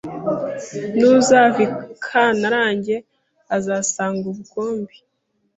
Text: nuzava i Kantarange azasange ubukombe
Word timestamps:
nuzava 0.97 1.59
i 1.67 1.69
Kantarange 2.05 2.95
azasange 3.55 4.23
ubukombe 4.31 4.95